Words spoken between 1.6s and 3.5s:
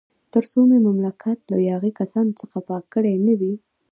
یاغي کسانو څخه پاک کړی نه